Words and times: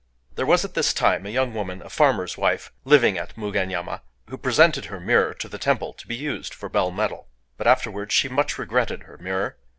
]There 0.35 0.47
was 0.47 0.65
at 0.65 0.73
that 0.73 0.93
time 0.95 1.27
a 1.27 1.29
young 1.29 1.53
woman, 1.53 1.83
a 1.83 1.87
farmer's 1.91 2.35
wife, 2.35 2.71
living 2.85 3.19
at 3.19 3.37
Mugenyama, 3.37 4.01
who 4.31 4.37
presented 4.39 4.85
her 4.85 4.99
mirror 4.99 5.35
to 5.35 5.47
the 5.47 5.59
temple, 5.59 5.93
to 5.93 6.07
be 6.07 6.15
used 6.15 6.55
for 6.55 6.69
bell 6.69 6.89
metal. 6.89 7.27
But 7.55 7.67
afterwards 7.67 8.11
she 8.11 8.27
much 8.27 8.57
regretted 8.57 9.03
her 9.03 9.19
mirror. 9.19 9.57